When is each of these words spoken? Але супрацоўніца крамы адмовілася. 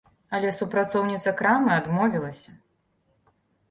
Але 0.37 0.49
супрацоўніца 0.59 1.35
крамы 1.43 1.71
адмовілася. 1.79 2.51